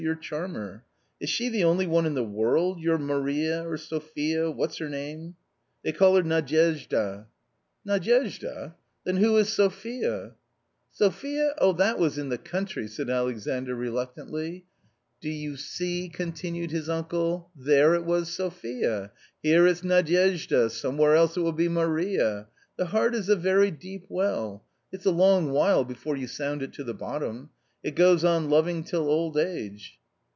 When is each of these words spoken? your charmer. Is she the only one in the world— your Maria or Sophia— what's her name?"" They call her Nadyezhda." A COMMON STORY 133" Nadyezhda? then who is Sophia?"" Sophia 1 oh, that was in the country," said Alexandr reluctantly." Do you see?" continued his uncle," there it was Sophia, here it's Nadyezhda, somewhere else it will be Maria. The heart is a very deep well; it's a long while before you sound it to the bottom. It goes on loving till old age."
your 0.01 0.15
charmer. 0.15 0.83
Is 1.19 1.29
she 1.29 1.49
the 1.49 1.63
only 1.63 1.85
one 1.85 2.07
in 2.07 2.15
the 2.15 2.23
world— 2.23 2.79
your 2.81 2.97
Maria 2.97 3.63
or 3.69 3.77
Sophia— 3.77 4.49
what's 4.49 4.79
her 4.79 4.89
name?"" 4.89 5.35
They 5.83 5.91
call 5.91 6.15
her 6.15 6.23
Nadyezhda." 6.23 6.89
A 6.95 7.25
COMMON 7.87 8.01
STORY 8.01 8.17
133" 8.17 8.47
Nadyezhda? 8.49 8.73
then 9.05 9.17
who 9.17 9.37
is 9.37 9.49
Sophia?"" 9.53 10.33
Sophia 10.91 11.45
1 11.57 11.57
oh, 11.59 11.73
that 11.73 11.99
was 11.99 12.17
in 12.17 12.29
the 12.29 12.39
country," 12.39 12.87
said 12.87 13.11
Alexandr 13.11 13.75
reluctantly." 13.75 14.65
Do 15.21 15.29
you 15.29 15.55
see?" 15.55 16.09
continued 16.09 16.71
his 16.71 16.89
uncle," 16.89 17.51
there 17.55 17.93
it 17.93 18.03
was 18.03 18.27
Sophia, 18.33 19.11
here 19.43 19.67
it's 19.67 19.81
Nadyezhda, 19.81 20.71
somewhere 20.71 21.13
else 21.15 21.37
it 21.37 21.41
will 21.41 21.51
be 21.53 21.69
Maria. 21.69 22.47
The 22.75 22.87
heart 22.87 23.13
is 23.13 23.29
a 23.29 23.35
very 23.35 23.69
deep 23.69 24.07
well; 24.09 24.63
it's 24.91 25.05
a 25.05 25.11
long 25.11 25.51
while 25.51 25.83
before 25.85 26.17
you 26.17 26.25
sound 26.25 26.63
it 26.63 26.73
to 26.73 26.83
the 26.83 26.95
bottom. 26.95 27.51
It 27.83 27.95
goes 27.95 28.23
on 28.23 28.47
loving 28.47 28.83
till 28.83 29.09
old 29.09 29.37
age." 29.39 29.97